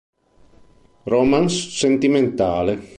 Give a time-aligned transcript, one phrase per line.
[1.05, 2.79] Romance sentimentale